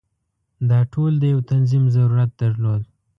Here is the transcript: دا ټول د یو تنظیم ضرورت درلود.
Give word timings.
دا 0.69 0.79
ټول 0.93 1.11
د 1.19 1.23
یو 1.33 1.39
تنظیم 1.51 1.83
ضرورت 1.95 2.29
درلود. 2.41 2.81